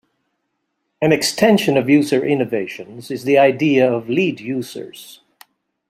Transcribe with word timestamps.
An 0.99 1.11
extension 1.11 1.77
of 1.77 1.87
user 1.87 2.25
innovations 2.25 3.11
is 3.11 3.23
the 3.23 3.37
idea 3.37 3.87
of 3.87 4.09
lead 4.09 4.39
users. 4.39 5.21